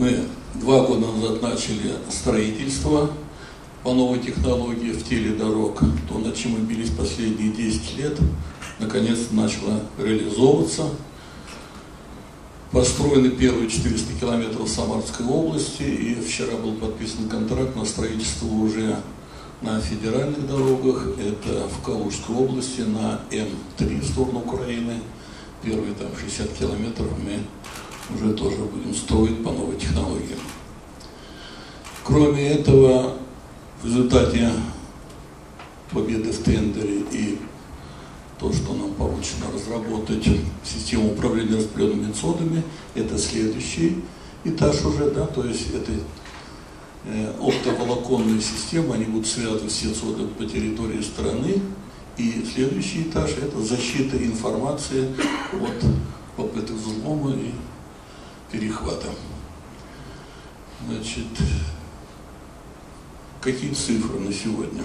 Мы 0.00 0.24
два 0.54 0.86
года 0.86 1.08
назад 1.08 1.42
начали 1.42 1.92
строительство 2.08 3.10
по 3.82 3.92
новой 3.92 4.18
технологии 4.20 4.92
в 4.92 5.06
теле 5.06 5.34
дорог. 5.34 5.78
То, 6.08 6.16
над 6.16 6.34
чем 6.34 6.52
мы 6.52 6.60
бились 6.60 6.88
последние 6.88 7.52
10 7.52 7.98
лет, 7.98 8.18
наконец-то 8.78 9.34
начало 9.34 9.82
реализовываться. 9.98 10.84
Построены 12.72 13.28
первые 13.28 13.68
400 13.68 14.18
километров 14.18 14.70
Самарской 14.70 15.26
области, 15.26 15.82
и 15.82 16.14
вчера 16.14 16.56
был 16.56 16.76
подписан 16.76 17.28
контракт 17.28 17.76
на 17.76 17.84
строительство 17.84 18.46
уже 18.46 18.96
на 19.60 19.82
федеральных 19.82 20.46
дорогах. 20.46 21.08
Это 21.18 21.68
в 21.68 21.84
Калужской 21.84 22.34
области 22.34 22.80
на 22.80 23.20
М3 23.30 24.00
в 24.00 24.06
сторону 24.06 24.38
Украины. 24.38 24.94
Первые 25.62 25.92
там 25.92 26.08
60 26.18 26.54
километров 26.54 27.08
мы 27.22 27.40
уже 28.14 28.34
тоже 28.34 28.56
будем 28.56 28.94
строить 28.94 29.42
по 29.42 29.50
новой 29.50 29.76
технологии. 29.76 30.36
Кроме 32.04 32.48
этого, 32.48 33.14
в 33.82 33.86
результате 33.86 34.50
победы 35.92 36.32
в 36.32 36.38
тендере 36.42 37.00
и 37.12 37.38
то, 38.38 38.52
что 38.52 38.72
нам 38.74 38.92
поручено 38.94 39.46
разработать 39.54 40.26
систему 40.64 41.12
управления 41.12 41.56
распределенными 41.56 42.12
содами, 42.12 42.62
это 42.94 43.18
следующий 43.18 44.02
этаж 44.44 44.84
уже, 44.84 45.10
да, 45.10 45.26
то 45.26 45.44
есть 45.44 45.74
это 45.74 45.92
э, 47.04 47.32
оптоволоконные 47.38 48.40
системы, 48.40 48.94
они 48.94 49.04
будут 49.04 49.26
связывать 49.26 49.70
все 49.70 49.88
соды 49.94 50.26
по 50.26 50.44
территории 50.46 51.02
страны, 51.02 51.60
и 52.16 52.44
следующий 52.52 53.02
этаж– 53.02 53.30
это 53.42 53.60
защита 53.62 54.16
информации 54.16 55.08
от 55.52 55.84
попыток 56.36 56.76
взлома 56.76 57.32
и 57.32 57.52
перехвата. 58.50 59.08
Значит, 60.86 61.26
какие 63.40 63.72
цифры 63.72 64.18
на 64.18 64.32
сегодня? 64.32 64.82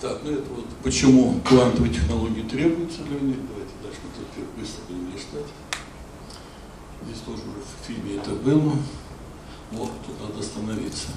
Так, 0.00 0.20
ну 0.22 0.32
это 0.32 0.50
вот 0.50 0.66
почему 0.82 1.40
квантовые 1.48 1.94
технологии 1.94 2.42
требуются 2.42 3.02
для 3.02 3.18
них. 3.20 3.36
Давайте 3.48 3.72
дальше 3.82 4.00
тут 4.02 4.44
быстро 4.58 4.82
будем 4.88 5.06
листать. 5.14 5.50
Здесь 7.06 7.20
тоже 7.24 7.42
уже 7.42 7.64
в 7.64 7.86
фильме 7.86 8.16
это 8.16 8.30
было. 8.30 8.76
Вот, 9.72 9.90
тут 10.06 10.20
надо 10.20 10.40
остановиться. 10.40 11.08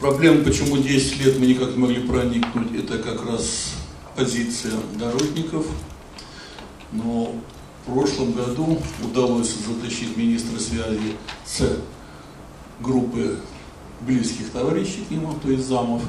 Проблема, 0.00 0.42
почему 0.44 0.78
10 0.78 1.20
лет 1.20 1.38
мы 1.38 1.46
никак 1.46 1.70
не 1.70 1.78
могли 1.78 2.06
проникнуть, 2.06 2.74
это 2.74 2.98
как 2.98 3.24
раз 3.26 3.73
позиция 4.14 4.72
дорожников. 4.98 5.66
Но 6.92 7.34
в 7.86 7.92
прошлом 7.92 8.32
году 8.32 8.78
удалось 9.02 9.54
затащить 9.54 10.16
министра 10.16 10.58
связи 10.58 11.16
с 11.44 11.78
группы 12.80 13.38
близких 14.00 14.50
товарищей 14.50 15.04
к 15.08 15.10
нему, 15.10 15.34
то 15.34 15.50
есть 15.50 15.66
замов 15.66 16.02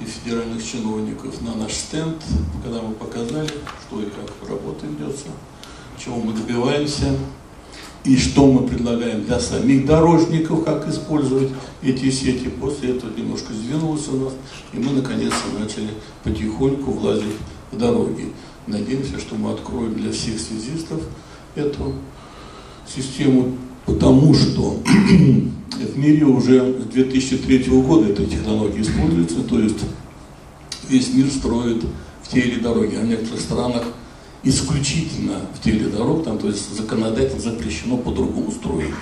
и 0.00 0.04
федеральных 0.04 0.64
чиновников 0.64 1.40
на 1.42 1.54
наш 1.54 1.72
стенд, 1.72 2.22
когда 2.62 2.82
мы 2.82 2.94
показали, 2.94 3.50
что 3.86 4.02
и 4.02 4.06
как 4.06 4.48
работа 4.48 4.86
ведется, 4.86 5.26
чего 5.98 6.16
мы 6.16 6.32
добиваемся 6.32 7.16
и 8.06 8.16
что 8.16 8.46
мы 8.46 8.66
предлагаем 8.66 9.24
для 9.24 9.40
самих 9.40 9.84
дорожников, 9.84 10.64
как 10.64 10.88
использовать 10.88 11.50
эти 11.82 12.10
сети. 12.10 12.48
После 12.48 12.90
этого 12.90 13.10
немножко 13.16 13.52
сдвинулось 13.52 14.06
у 14.08 14.16
нас, 14.16 14.32
и 14.72 14.78
мы 14.78 14.92
наконец-то 14.92 15.58
начали 15.58 15.90
потихоньку 16.22 16.92
влазить 16.92 17.34
в 17.72 17.76
дороги. 17.76 18.32
Надеемся, 18.66 19.18
что 19.18 19.34
мы 19.34 19.52
откроем 19.52 19.94
для 19.94 20.12
всех 20.12 20.38
связистов 20.38 21.02
эту 21.56 21.94
систему, 22.86 23.56
потому 23.84 24.32
что 24.34 24.80
в 24.84 25.98
мире 25.98 26.24
уже 26.26 26.80
с 26.80 26.84
2003 26.84 27.64
года 27.80 28.08
эта 28.08 28.24
технология 28.24 28.82
используется, 28.82 29.42
то 29.42 29.58
есть 29.58 29.80
весь 30.88 31.12
мир 31.12 31.26
строит 31.28 31.84
в 32.22 32.28
теле 32.28 32.60
дороги, 32.60 32.94
а 32.94 33.00
в 33.00 33.06
некоторых 33.06 33.40
странах 33.40 33.84
исключительно 34.42 35.40
в 35.54 35.62
теле 35.62 35.88
дорог, 35.88 36.24
там, 36.24 36.38
то 36.38 36.48
есть 36.48 36.74
законодательно 36.76 37.40
запрещено 37.40 37.96
по-другому 37.96 38.50
строить. 38.50 38.94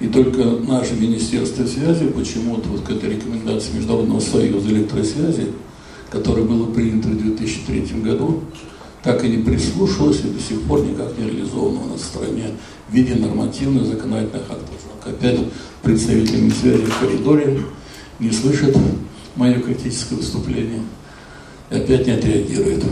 И 0.00 0.08
только 0.08 0.44
наше 0.44 0.94
Министерство 0.94 1.64
связи 1.64 2.06
почему-то 2.06 2.68
вот 2.68 2.80
к 2.80 2.90
этой 2.90 3.10
рекомендации 3.10 3.76
Международного 3.76 4.20
союза 4.20 4.68
электросвязи, 4.70 5.52
которое 6.10 6.42
было 6.42 6.66
принято 6.72 7.08
в 7.08 7.16
2003 7.16 8.00
году, 8.00 8.42
так 9.02 9.24
и 9.24 9.28
не 9.28 9.42
прислушалось 9.42 10.20
и 10.20 10.28
до 10.28 10.40
сих 10.40 10.62
пор 10.62 10.84
никак 10.84 11.16
не 11.18 11.26
реализовано 11.26 11.82
у 11.82 11.88
нас 11.88 12.00
в 12.00 12.04
стране 12.04 12.50
в 12.88 12.94
виде 12.94 13.14
нормативных 13.14 13.86
законодательных 13.86 14.42
актов. 14.50 14.80
Опять 15.04 15.40
представители 15.82 16.50
связи 16.50 16.84
в 16.84 16.98
коридоре 16.98 17.60
не 18.18 18.30
слышат 18.30 18.76
мое 19.34 19.60
критическое 19.60 20.16
выступление 20.16 20.82
и 21.70 21.76
опять 21.76 22.06
не 22.06 22.12
отреагируют. 22.12 22.84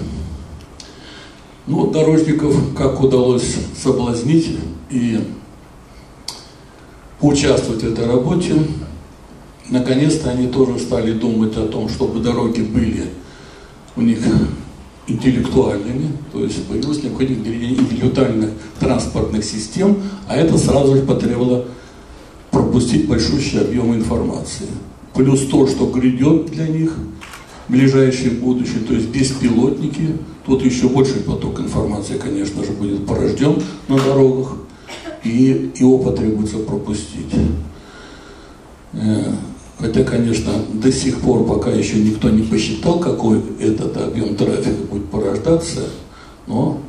Ну, 1.71 1.87
дорожников 1.87 2.57
как 2.77 3.01
удалось 3.01 3.55
соблазнить 3.81 4.57
и 4.91 5.21
участвовать 7.21 7.85
в 7.85 7.93
этой 7.93 8.09
работе. 8.09 8.55
Наконец-то 9.69 10.31
они 10.31 10.49
тоже 10.49 10.81
стали 10.81 11.13
думать 11.13 11.57
о 11.57 11.69
том, 11.69 11.89
чтобы 11.89 12.19
дороги 12.19 12.63
были 12.63 13.05
у 13.95 14.01
них 14.01 14.19
интеллектуальными, 15.07 16.11
то 16.33 16.43
есть 16.43 16.67
появилось 16.67 17.05
необходимость 17.05 17.47
интеллектуальных 17.47 18.51
транспортных 18.81 19.45
систем, 19.45 19.97
а 20.27 20.35
это 20.35 20.59
сразу 20.59 20.97
же 20.97 21.03
потребовало 21.03 21.67
пропустить 22.51 23.07
большущий 23.07 23.61
объем 23.61 23.95
информации. 23.95 24.67
Плюс 25.15 25.47
то, 25.47 25.69
что 25.69 25.87
грядет 25.87 26.47
для 26.47 26.67
них 26.67 26.97
в 27.71 27.73
ближайшее 27.73 28.33
будущее, 28.33 28.81
то 28.81 28.95
есть 28.95 29.11
беспилотники, 29.11 30.17
тут 30.45 30.65
еще 30.65 30.89
больший 30.89 31.21
поток 31.21 31.61
информации, 31.61 32.19
конечно 32.19 32.65
же, 32.65 32.73
будет 32.73 33.07
порожден 33.07 33.63
на 33.87 33.97
дорогах, 33.97 34.57
и 35.23 35.71
его 35.77 35.99
потребуется 35.99 36.59
пропустить. 36.59 37.33
Э, 38.93 39.33
Хотя, 39.79 40.05
конечно, 40.05 40.53
до 40.75 40.93
сих 40.93 41.21
пор 41.21 41.47
пока 41.47 41.71
еще 41.71 41.97
никто 41.97 42.29
не 42.29 42.43
посчитал, 42.43 42.99
какой 42.99 43.41
этот 43.59 43.97
объем 43.97 44.37
трафика 44.37 44.83
будет 44.91 45.07
порождаться, 45.07 45.89
но 46.47 46.83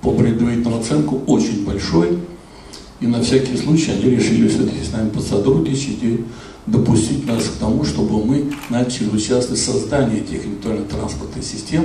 по 0.00 0.12
предварительному 0.12 0.78
оценку 0.80 1.20
очень 1.26 1.66
большой. 1.66 2.18
И 3.00 3.06
на 3.06 3.22
всякий 3.22 3.56
случай 3.56 3.92
они 3.92 4.10
решили 4.10 4.48
все-таки 4.48 4.82
с 4.82 4.92
нами 4.92 5.10
посотрудничать 5.10 6.02
и 6.02 6.24
допустить 6.66 7.26
нас 7.26 7.44
к 7.44 7.58
тому, 7.60 7.84
чтобы 7.84 8.24
мы 8.24 8.52
начали 8.70 9.08
участвовать 9.08 9.60
в 9.60 9.64
создании 9.64 10.18
этих 10.18 10.44
интеллектуальных 10.44 10.88
транспортных 10.88 11.44
систем 11.44 11.84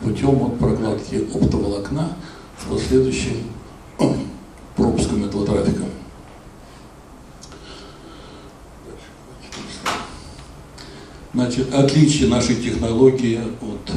путем 0.00 0.30
вот 0.30 0.58
прокладки 0.58 1.26
оптоволокна 1.34 2.16
с 2.60 2.70
последующим 2.70 3.38
пропуском 4.76 5.24
этого 5.24 5.44
трафика. 5.44 5.84
Значит, 11.32 11.74
отличие 11.74 12.28
нашей 12.28 12.54
технологии 12.54 13.40
от 13.60 13.92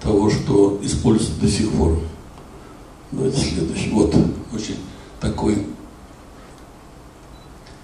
того, 0.00 0.30
что 0.30 0.78
используется 0.82 1.40
до 1.40 1.48
сих 1.48 1.72
пор. 1.72 1.98
Давайте 3.10 3.40
следующий. 3.40 3.90
Вот, 3.90 4.14
очень 4.54 4.76
такой 5.20 5.58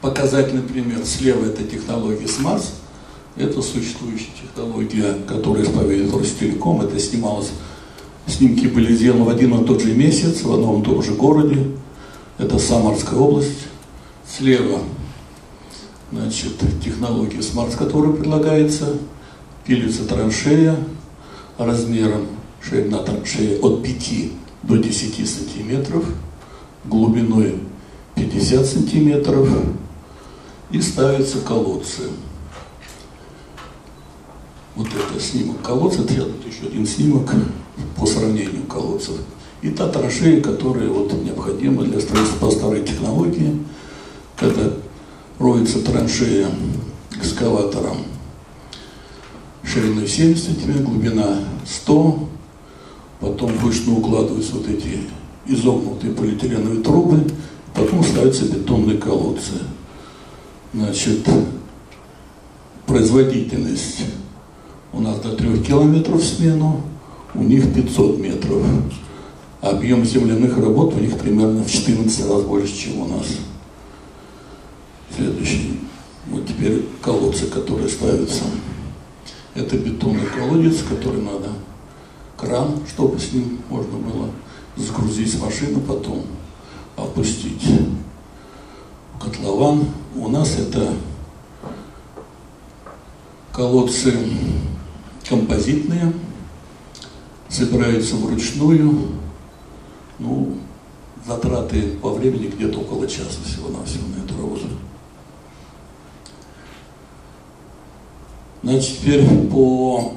показательный 0.00 0.62
пример. 0.62 1.04
Слева 1.04 1.46
это 1.46 1.64
технология 1.64 2.26
SMARS. 2.26 2.70
Это 3.36 3.62
существующая 3.62 4.30
технология, 4.40 5.14
которая 5.26 5.64
исповедует 5.64 6.14
Ростелеком. 6.14 6.82
Это 6.82 6.98
снималось, 7.00 7.50
снимки 8.26 8.66
были 8.66 8.94
сделаны 8.94 9.24
в 9.24 9.28
один 9.28 9.54
и 9.60 9.66
тот 9.66 9.80
же 9.82 9.92
месяц, 9.92 10.42
в 10.42 10.52
одном 10.52 10.82
и 10.82 10.84
том 10.84 11.02
же 11.02 11.14
городе. 11.14 11.66
Это 12.38 12.58
Самарская 12.58 13.18
область. 13.18 13.66
Слева 14.26 14.80
значит, 16.12 16.52
технология 16.82 17.38
Smart, 17.38 17.76
которая 17.76 18.12
предлагается, 18.12 18.98
пилится 19.64 20.04
траншея 20.04 20.76
размером 21.58 22.26
ширина 22.60 22.98
траншеи 22.98 23.58
от 23.60 23.82
5 23.82 24.30
до 24.62 24.76
10 24.78 25.28
сантиметров, 25.28 26.04
глубиной 26.84 27.60
50 28.14 28.66
сантиметров 28.66 29.48
и 30.70 30.80
ставятся 30.80 31.40
колодцы. 31.40 32.02
Вот 34.76 34.88
это 34.88 35.20
снимок 35.20 35.62
колодца, 35.62 36.02
это 36.02 36.12
еще 36.12 36.66
один 36.66 36.86
снимок 36.86 37.30
по 37.96 38.06
сравнению 38.06 38.64
колодцев. 38.64 39.16
И 39.62 39.70
та 39.70 39.88
траншея, 39.88 40.42
которая 40.42 40.88
вот 40.88 41.12
необходима 41.12 41.84
для 41.84 42.00
строительства 42.00 42.46
по 42.46 42.50
старой 42.50 42.82
технологии, 42.82 43.58
когда 44.36 44.72
роется 45.38 45.80
траншея 45.80 46.48
экскаватором 47.16 47.98
шириной 49.62 50.06
70 50.06 50.44
см, 50.44 50.82
глубина 50.82 51.38
100, 51.66 52.28
потом 53.20 53.56
вручную 53.56 53.98
укладываются 53.98 54.56
вот 54.56 54.68
эти 54.68 55.00
изогнутые 55.46 56.12
полиэтиленовые 56.12 56.82
трубы, 56.82 57.24
потом 57.74 58.02
ставятся 58.02 58.46
бетонные 58.46 58.98
колодцы. 58.98 59.52
Значит, 60.72 61.28
производительность 62.86 64.04
у 64.92 65.00
нас 65.00 65.18
до 65.20 65.36
3 65.36 65.62
километров 65.62 66.20
в 66.20 66.24
смену, 66.24 66.82
у 67.34 67.42
них 67.42 67.72
500 67.74 68.18
метров. 68.18 68.62
Объем 69.60 70.04
земляных 70.04 70.58
работ 70.58 70.94
у 70.94 71.00
них 71.00 71.16
примерно 71.18 71.64
в 71.64 71.70
14 71.70 72.30
раз 72.30 72.42
больше, 72.42 72.76
чем 72.76 73.00
у 73.00 73.08
нас. 73.08 73.26
Следующий. 75.16 75.80
Вот 76.26 76.46
теперь 76.46 76.84
колодцы, 77.00 77.46
которые 77.46 77.88
ставятся. 77.88 78.44
Это 79.54 79.76
бетонный 79.76 80.26
колодец, 80.26 80.82
который 80.82 81.22
надо 81.22 81.48
кран, 82.36 82.80
чтобы 82.88 83.18
с 83.18 83.32
ним 83.32 83.58
можно 83.68 83.98
было 83.98 84.28
загрузить 84.76 85.40
машину, 85.40 85.80
потом 85.80 86.22
опустить 86.96 87.64
котлован. 89.20 89.86
У 90.16 90.28
нас 90.28 90.58
это 90.58 90.94
колодцы 93.52 94.14
композитные, 95.28 96.12
собираются 97.48 98.16
вручную. 98.16 99.08
Ну, 100.18 100.58
затраты 101.26 101.82
по 102.02 102.10
времени 102.12 102.46
где-то 102.46 102.80
около 102.80 103.06
часа 103.08 103.40
всего-навсего 103.44 104.06
на 104.08 104.24
эту 104.24 104.36
работу. 104.36 104.66
Значит, 108.62 108.98
теперь 108.98 109.26
по 109.48 110.14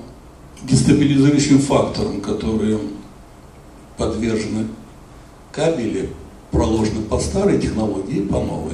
дестабилизирующим 0.63 1.59
факторам, 1.59 2.21
которые 2.21 2.79
подвержены 3.97 4.67
кабели, 5.51 6.09
проложены 6.51 7.01
по 7.01 7.19
старой 7.19 7.59
технологии 7.59 8.17
и 8.17 8.27
по 8.27 8.39
новой. 8.39 8.73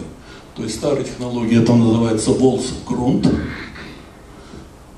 То 0.55 0.63
есть 0.63 0.75
старая 0.75 1.03
технология, 1.03 1.63
это 1.63 1.73
называется 1.73 2.31
волс 2.31 2.73
грунт. 2.87 3.27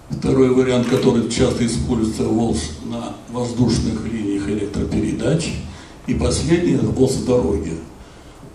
Второй 0.10 0.50
вариант, 0.50 0.88
который 0.88 1.30
часто 1.30 1.66
используется 1.66 2.24
волс 2.24 2.72
на 2.86 3.16
воздушных 3.30 4.06
линиях 4.06 4.48
электропередач. 4.50 5.54
И 6.07 6.13
последний 6.13 6.75
волс 6.75 7.16
дороги. 7.16 7.74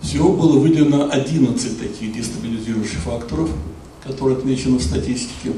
Всего 0.01 0.33
было 0.33 0.57
выделено 0.59 1.09
11 1.11 1.79
таких 1.79 2.13
дестабилизирующих 2.13 2.99
факторов, 2.99 3.49
которые 4.03 4.37
отмечены 4.37 4.77
в 4.77 4.83
статистике. 4.83 5.53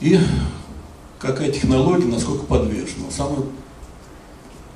И 0.00 0.18
какая 1.18 1.50
технология, 1.50 2.06
насколько 2.06 2.44
подвержена. 2.44 3.10
Самое 3.10 3.42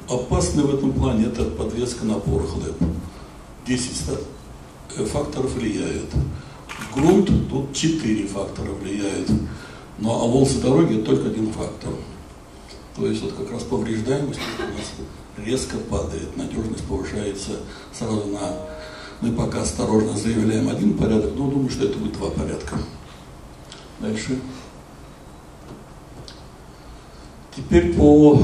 опасное 0.09 0.65
в 0.65 0.75
этом 0.75 0.93
плане 0.93 1.27
это 1.27 1.45
подвеска 1.45 2.05
на 2.05 2.15
порохлэп. 2.15 2.77
10 3.67 3.93
э, 4.97 5.05
факторов 5.05 5.53
влияют. 5.55 6.11
Грунт, 6.95 7.31
тут 7.51 7.75
4 7.75 8.27
фактора 8.27 8.71
влияют. 8.71 9.29
Но 9.99 10.23
а 10.23 10.27
волосы 10.27 10.61
дороги 10.61 11.03
только 11.03 11.29
один 11.29 11.53
фактор. 11.53 11.93
То 12.97 13.07
есть 13.07 13.23
вот 13.23 13.33
как 13.33 13.51
раз 13.53 13.63
повреждаемость 13.63 14.41
у 14.59 14.63
нас 14.63 15.47
резко 15.47 15.77
падает, 15.77 16.37
надежность 16.37 16.85
повышается 16.85 17.53
сразу 17.93 18.27
на... 18.27 18.57
Мы 19.21 19.33
пока 19.33 19.63
осторожно 19.63 20.17
заявляем 20.17 20.69
один 20.69 20.97
порядок, 20.97 21.33
но 21.37 21.51
думаю, 21.51 21.71
что 21.71 21.85
это 21.85 21.99
будет 21.99 22.15
два 22.15 22.31
порядка. 22.31 22.79
Дальше. 24.01 24.39
Теперь 27.59 27.93
по 27.95 28.41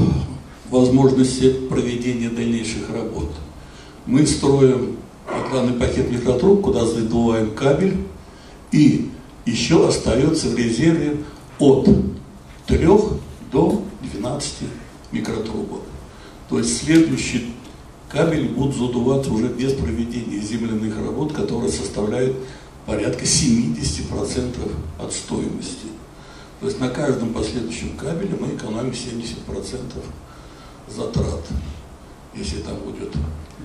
возможности 0.69 1.49
проведения 1.69 2.29
дальнейших 2.29 2.89
работ. 2.89 3.31
Мы 4.05 4.27
строим 4.27 4.97
охранный 5.25 5.79
пакет 5.79 6.11
микротруб, 6.11 6.61
куда 6.61 6.85
задуваем 6.85 7.51
кабель, 7.51 7.95
и 8.73 9.09
еще 9.45 9.87
остается 9.87 10.49
в 10.49 10.57
резерве 10.57 11.15
от 11.59 11.87
3 12.67 12.87
до 13.53 13.81
12 14.01 14.53
микротрубок. 15.13 15.79
То 16.49 16.59
есть 16.59 16.83
следующий 16.83 17.53
кабель 18.09 18.49
будут 18.49 18.75
задуваться 18.75 19.31
уже 19.31 19.47
без 19.47 19.71
проведения 19.75 20.41
земляных 20.41 20.97
работ, 20.97 21.31
которые 21.31 21.71
составляют 21.71 22.35
порядка 22.85 23.23
70% 23.23 24.57
от 24.99 25.13
стоимости. 25.13 25.87
То 26.59 26.67
есть 26.67 26.79
на 26.79 26.89
каждом 26.89 27.33
последующем 27.33 27.97
кабеле 27.97 28.37
мы 28.39 28.55
экономим 28.55 28.91
70% 28.91 29.79
затрат. 30.87 31.41
Если 32.33 32.57
там 32.59 32.75
будет 32.77 33.13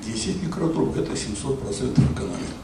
10 0.04 0.42
микротруб, 0.42 0.96
это 0.96 1.12
700% 1.12 2.12
экономии. 2.12 2.60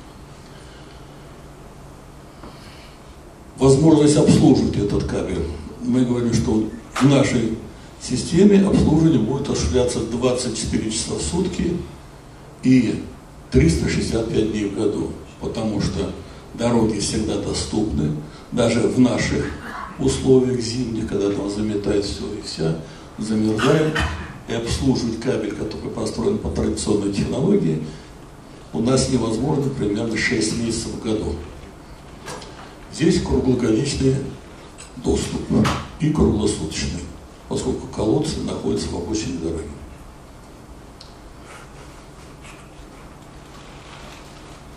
Возможность 3.56 4.16
обслуживать 4.16 4.76
этот 4.76 5.04
кабель. 5.04 5.46
Мы 5.82 6.04
говорим, 6.04 6.34
что 6.34 6.68
в 6.94 7.02
нашей 7.04 7.56
системе 8.00 8.66
обслуживание 8.66 9.18
будет 9.18 9.48
осуществляться 9.48 10.00
24 10.00 10.90
часа 10.90 11.14
в 11.14 11.22
сутки 11.22 11.76
и 12.62 13.02
365 13.50 14.52
дней 14.52 14.68
в 14.68 14.74
году, 14.74 15.12
потому 15.40 15.80
что 15.80 16.12
дороги 16.54 16.98
всегда 16.98 17.38
доступны, 17.38 18.12
даже 18.52 18.80
в 18.80 18.98
наших 19.00 19.50
условиях 19.98 20.60
зимних, 20.60 21.08
когда 21.08 21.30
там 21.30 21.50
заметает 21.50 22.04
все 22.04 22.24
и 22.34 22.42
вся, 22.42 22.78
замерзает, 23.18 23.96
и 24.48 24.52
обслуживать 24.52 25.20
кабель, 25.20 25.54
который 25.54 25.90
построен 25.90 26.38
по 26.38 26.50
традиционной 26.50 27.12
технологии, 27.12 27.82
у 28.72 28.80
нас 28.80 29.08
невозможно 29.08 29.70
примерно 29.70 30.16
6 30.16 30.58
месяцев 30.58 30.92
в 30.92 31.02
году. 31.02 31.34
Здесь 32.92 33.22
круглогодичный 33.22 34.16
доступ 34.96 35.40
и 36.00 36.10
круглосуточный, 36.10 37.00
поскольку 37.48 37.86
колодцы 37.88 38.40
находятся 38.40 38.88
в 38.88 38.96
обочине 38.96 39.38
дороги. 39.38 39.75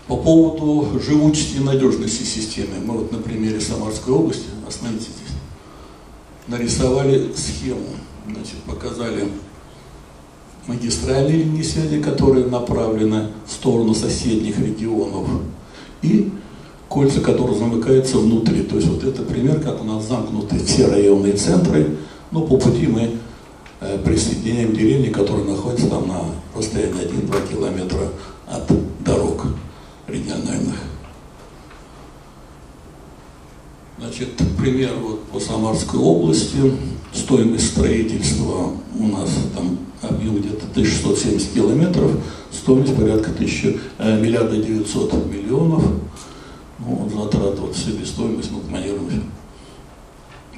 По 0.10 0.18
поводу 0.18 1.00
живучести 1.00 1.58
и 1.58 1.60
надежности 1.60 2.24
системы, 2.24 2.80
мы 2.84 2.96
вот 2.96 3.12
на 3.12 3.20
примере 3.20 3.62
Самарской 3.62 4.12
области, 4.12 4.48
остановитесь 4.68 5.06
здесь, 5.06 5.36
нарисовали 6.48 7.32
схему, 7.38 7.86
значит, 8.26 8.56
показали 8.66 9.30
магистральные 10.66 11.44
линии 11.44 11.62
связи, 11.62 12.02
которые 12.02 12.48
направлены 12.48 13.28
в 13.46 13.52
сторону 13.52 13.94
соседних 13.94 14.58
регионов, 14.58 15.28
и 16.02 16.32
кольца, 16.88 17.22
которые 17.22 17.60
замыкаются 17.60 18.18
внутри. 18.18 18.64
То 18.64 18.78
есть 18.78 18.88
вот 18.88 19.04
это 19.04 19.22
пример, 19.22 19.60
как 19.60 19.80
у 19.80 19.84
нас 19.84 20.08
замкнуты 20.08 20.58
все 20.66 20.88
районные 20.88 21.34
центры, 21.34 21.98
но 22.32 22.42
по 22.42 22.58
пути 22.58 22.88
мы 22.88 23.12
э, 23.80 24.00
присоединяем 24.04 24.74
деревни, 24.74 25.10
которые 25.12 25.46
находятся 25.46 25.88
там 25.88 26.08
на 26.08 26.22
расстоянии 26.56 27.04
1-2 27.04 27.54
километра 27.54 28.10
от 28.48 28.64
дорог 29.06 29.46
региональных. 30.12 30.76
Значит, 33.98 34.30
пример 34.58 34.94
вот 35.02 35.24
по 35.26 35.40
Самарской 35.40 36.00
области, 36.00 36.58
стоимость 37.14 37.72
строительства 37.72 38.72
у 38.98 39.08
нас 39.08 39.30
там 39.56 39.78
объем 40.02 40.38
где-то 40.38 40.66
1670 40.72 41.54
километров, 41.54 42.12
стоимость 42.52 42.96
порядка 42.96 43.32
1000, 43.32 43.80
э, 43.98 44.22
миллиарда 44.22 44.58
900 44.58 45.26
миллионов. 45.26 45.84
Ну, 46.80 46.86
вот 46.86 47.12
затраты, 47.12 47.62
вот 47.62 47.76
себестоимость 47.76 48.52
мы 48.52 48.62
планируем 48.62 49.24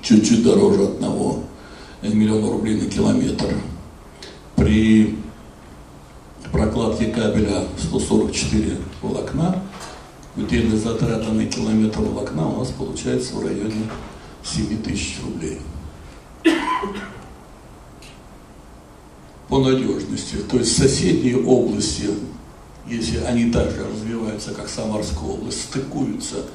чуть-чуть 0.03 0.43
дороже 0.43 0.83
одного 0.83 1.43
миллиона 2.03 2.51
рублей 2.51 2.79
на 2.79 2.89
километр. 2.89 3.55
При 4.55 5.15
прокладке 6.91 7.07
кабеля 7.07 7.65
144 7.77 8.77
волокна, 9.01 9.61
удельные 10.35 10.77
затраты 10.77 11.31
на 11.31 11.45
километр 11.45 12.01
волокна 12.01 12.47
у 12.47 12.59
нас 12.59 12.69
получается 12.69 13.35
в 13.35 13.45
районе 13.45 13.89
7 14.43 14.81
тысяч 14.81 15.19
рублей. 15.23 15.59
По 19.47 19.59
надежности. 19.59 20.37
То 20.49 20.57
есть 20.57 20.77
соседние 20.77 21.37
области, 21.37 22.09
если 22.87 23.17
они 23.17 23.51
также 23.51 23.85
развиваются, 23.85 24.53
как 24.53 24.69
Самарская 24.69 25.29
область, 25.29 25.63
стыкуются 25.63 26.45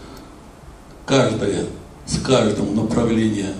каждая 1.04 1.66
с 2.06 2.18
каждым 2.18 2.74
направлением 2.74 3.54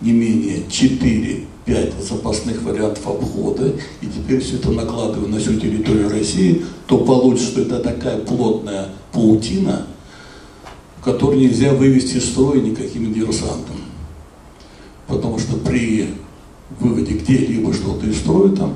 не 0.00 0.12
менее 0.12 0.68
4 0.70 1.46
5 1.68 2.02
запасных 2.02 2.62
вариантов 2.62 3.06
обхода, 3.06 3.74
и 4.00 4.06
теперь 4.06 4.40
все 4.40 4.56
это 4.56 4.70
накладываю 4.70 5.28
на 5.28 5.38
всю 5.38 5.60
территорию 5.60 6.08
России, 6.08 6.64
то 6.86 6.96
получится, 6.96 7.50
что 7.50 7.60
это 7.60 7.80
такая 7.80 8.18
плотная 8.20 8.88
паутина, 9.12 9.86
которую 11.04 11.40
нельзя 11.40 11.74
вывести 11.74 12.16
из 12.16 12.24
строя 12.24 12.58
никаким 12.58 13.12
диверсантом. 13.12 13.76
Потому 15.06 15.38
что 15.38 15.58
при 15.58 16.14
выводе 16.80 17.12
где-либо 17.12 17.74
что-то 17.74 18.06
из 18.06 18.18
строя 18.18 18.48
там, 18.56 18.72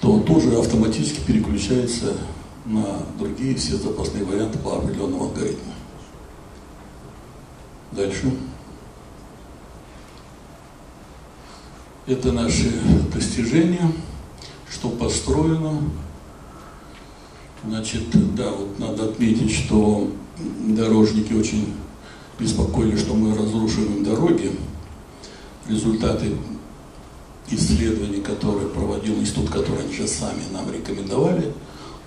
то 0.00 0.12
он 0.12 0.22
тоже 0.22 0.56
автоматически 0.56 1.20
переключается 1.26 2.14
на 2.64 3.02
другие 3.18 3.54
все 3.56 3.76
запасные 3.76 4.24
варианты 4.24 4.58
по 4.58 4.78
определенному 4.78 5.24
алгоритму. 5.24 5.72
Дальше. 7.92 8.32
Это 12.06 12.32
наши 12.32 12.70
достижения, 13.14 13.90
что 14.70 14.90
построено. 14.90 15.80
Значит, 17.66 18.02
да, 18.34 18.50
вот 18.50 18.78
надо 18.78 19.04
отметить, 19.04 19.50
что 19.50 20.10
дорожники 20.68 21.32
очень 21.32 21.72
беспокоили, 22.38 22.98
что 22.98 23.14
мы 23.14 23.34
разрушим 23.34 24.04
дороги. 24.04 24.52
Результаты 25.66 26.36
исследований, 27.50 28.20
которые 28.20 28.68
проводил 28.68 29.14
институт, 29.14 29.48
который 29.48 29.84
они 29.84 29.94
сейчас 29.94 30.12
сами 30.12 30.42
нам 30.52 30.70
рекомендовали, 30.70 31.54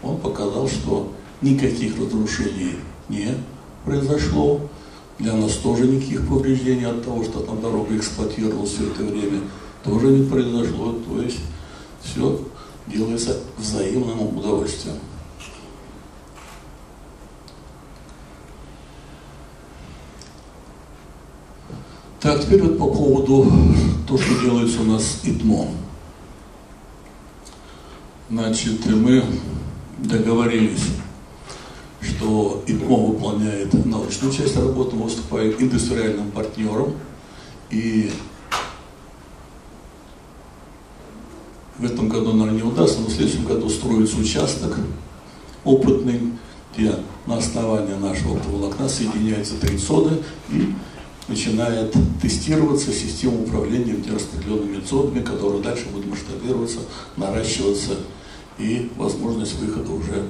он 0.04 0.18
показал, 0.18 0.68
что 0.68 1.12
никаких 1.42 1.98
разрушений 1.98 2.76
не 3.10 3.30
произошло. 3.84 4.62
Для 5.18 5.34
нас 5.34 5.54
тоже 5.54 5.88
никаких 5.88 6.28
повреждений 6.28 6.86
от 6.86 7.04
того, 7.04 7.24
что 7.24 7.40
там 7.40 7.60
дорога 7.62 7.98
эксплуатировалась 7.98 8.74
все 8.74 8.86
это 8.92 9.04
время 9.04 9.42
тоже 9.88 10.08
не 10.08 10.30
произошло. 10.30 10.94
То 11.08 11.22
есть 11.22 11.40
все 12.04 12.40
делается 12.88 13.40
взаимным 13.58 14.38
удовольствием. 14.38 14.98
Так, 22.20 22.44
теперь 22.44 22.62
вот 22.64 22.78
по 22.78 22.88
поводу 22.88 23.50
того, 24.08 24.20
что 24.20 24.42
делается 24.42 24.82
у 24.82 24.86
нас 24.86 25.22
ИТМО. 25.24 25.68
Значит, 28.30 28.86
мы 28.88 29.24
договорились, 30.00 30.84
что 32.02 32.64
ИТМО 32.68 32.96
выполняет 33.12 33.86
научную 33.86 34.34
часть 34.34 34.58
работы, 34.58 34.96
мы 34.96 35.04
выступаем 35.04 35.56
индустриальным 35.58 36.32
партнером, 36.32 36.94
и 37.70 38.12
в 41.78 41.86
этом 41.86 42.10
году, 42.10 42.34
наверное, 42.34 42.62
не 42.62 42.68
удастся, 42.68 43.00
но 43.00 43.08
в 43.08 43.12
следующем 43.12 43.46
году 43.46 43.70
строится 43.70 44.18
участок 44.18 44.78
опытный, 45.64 46.34
где 46.74 46.96
на 47.26 47.38
основании 47.38 47.96
нашего 47.96 48.40
волокна 48.48 48.88
соединяются 48.90 49.56
три 49.60 49.78
соды 49.78 50.24
и 50.50 50.74
начинает 51.28 51.94
тестироваться 52.22 52.92
система 52.92 53.42
управления 53.42 53.96
распределенными 54.12 54.78
методами, 54.78 55.24
которые 55.24 55.62
дальше 55.62 55.86
будут 55.92 56.08
масштабироваться, 56.08 56.80
наращиваться 57.18 57.98
и 58.58 58.90
возможность 58.96 59.60
выхода 59.60 59.92
уже 59.92 60.26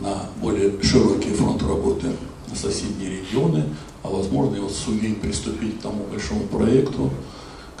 на 0.00 0.26
более 0.40 0.80
широкий 0.82 1.30
фронт 1.30 1.62
работы 1.62 2.12
на 2.48 2.56
соседние 2.56 3.20
регионы, 3.20 3.64
а 4.02 4.08
возможно 4.08 4.56
и 4.56 4.60
вот 4.60 4.72
сумеем 4.72 5.16
приступить 5.16 5.78
к 5.78 5.82
тому 5.82 6.04
большому 6.04 6.44
проекту, 6.44 7.10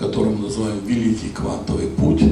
который 0.00 0.34
мы 0.34 0.46
называем 0.46 0.84
«Великий 0.84 1.28
квантовый 1.28 1.86
путь», 1.86 2.24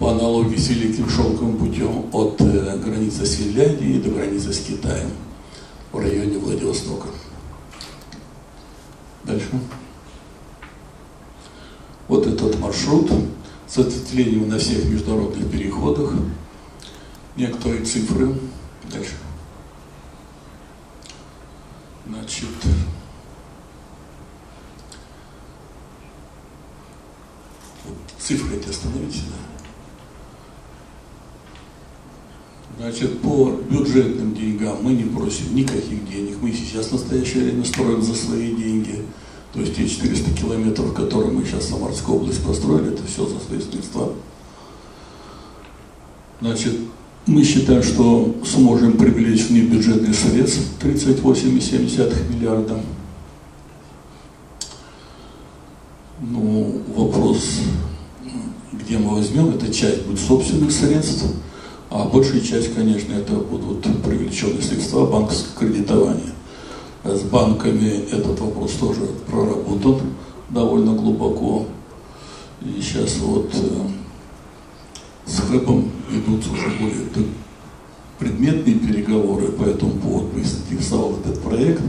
по 0.00 0.12
аналогии 0.12 0.56
с 0.56 0.68
Великим 0.68 1.10
шелковым 1.10 1.58
путем 1.58 2.06
от 2.12 2.40
э, 2.40 2.78
границы 2.78 3.26
с 3.26 3.34
Финляндией 3.34 4.00
до 4.00 4.08
границы 4.08 4.50
с 4.50 4.60
Китаем 4.60 5.10
в 5.92 5.98
районе 5.98 6.38
Владивостока. 6.38 7.08
Дальше. 9.24 9.50
Вот 12.08 12.26
этот 12.26 12.58
маршрут 12.58 13.10
с 13.68 13.76
ответвлением 13.76 14.48
на 14.48 14.58
всех 14.58 14.86
международных 14.86 15.50
переходах. 15.50 16.14
Некоторые 17.36 17.84
цифры. 17.84 18.34
Дальше. 18.90 19.16
Значит, 22.08 22.48
вот 27.84 28.19
цифры 28.30 28.56
эти 28.56 28.68
остановите, 28.68 29.22
да? 29.28 29.36
Значит, 32.78 33.20
по 33.20 33.50
бюджетным 33.68 34.34
деньгам 34.34 34.78
мы 34.82 34.92
не 34.92 35.02
просим 35.02 35.54
никаких 35.54 36.08
денег. 36.08 36.36
Мы 36.40 36.52
сейчас 36.52 36.86
в 36.86 36.92
настоящее 36.92 37.44
время 37.44 37.64
строим 37.64 38.00
за 38.00 38.14
свои 38.14 38.54
деньги. 38.54 39.04
То 39.52 39.60
есть 39.60 39.74
те 39.74 39.88
400 39.88 40.30
километров, 40.30 40.94
которые 40.94 41.32
мы 41.32 41.44
сейчас 41.44 41.64
в 41.64 41.70
Самарской 41.70 42.14
области 42.14 42.40
построили, 42.40 42.92
это 42.94 43.04
все 43.04 43.26
за 43.26 43.40
свои 43.40 43.60
средства. 43.60 44.12
Значит, 46.40 46.74
мы 47.26 47.42
считаем, 47.42 47.82
что 47.82 48.36
сможем 48.46 48.92
привлечь 48.92 49.48
внебюджетные 49.48 50.14
средства 50.14 50.62
38,7 50.80 52.32
миллиарда. 52.32 52.80
Ну, 56.20 56.80
вопрос, 56.94 57.60
возьмем, 59.20 59.50
это 59.50 59.72
часть 59.72 60.06
будет 60.06 60.18
собственных 60.18 60.72
средств, 60.72 61.26
а 61.90 62.04
большая 62.04 62.40
часть, 62.40 62.74
конечно, 62.74 63.12
это 63.12 63.34
будут 63.34 63.82
привлеченные 64.02 64.62
средства 64.62 65.04
банковского 65.04 65.68
кредитования. 65.68 66.32
С 67.04 67.22
банками 67.22 68.06
этот 68.10 68.40
вопрос 68.40 68.72
тоже 68.72 69.00
проработан 69.26 70.14
довольно 70.48 70.94
глубоко. 70.94 71.66
И 72.62 72.80
сейчас 72.80 73.18
вот 73.18 73.50
э, 73.54 75.30
с 75.30 75.40
ХЭПом 75.40 75.90
идут 76.10 76.44
уже 76.46 76.68
более 76.78 77.06
предметные 78.18 78.74
переговоры 78.74 79.48
по 79.48 79.64
этому 79.64 79.92
поводу, 79.92 80.38
интересовал 80.38 81.16
этот 81.22 81.42
проект. 81.42 81.82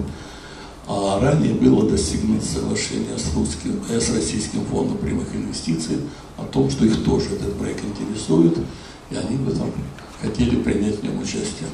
Ранее 1.21 1.53
было 1.53 1.87
достигнуто 1.87 2.43
соглашение 2.43 3.15
с, 3.15 3.35
русским, 3.35 3.79
э, 3.91 4.01
с 4.01 4.09
Российским 4.09 4.65
фондом 4.65 4.97
прямых 4.97 5.27
инвестиций 5.35 5.97
о 6.35 6.45
том, 6.45 6.67
что 6.71 6.83
их 6.83 7.03
тоже 7.03 7.35
этот 7.35 7.53
проект 7.59 7.83
интересует 7.85 8.57
и 9.11 9.15
они 9.15 9.37
бы 9.37 9.51
там 9.51 9.69
хотели 10.19 10.55
принять 10.55 10.95
в 10.99 11.03
нем 11.03 11.19
участие. 11.19 11.69